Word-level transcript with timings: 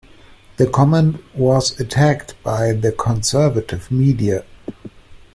The 0.57 0.65
comment 0.67 1.23
was 1.37 1.79
attacked 1.79 2.33
by 2.41 2.71
the 2.71 2.91
conservative 2.91 3.91
media. 3.91 4.45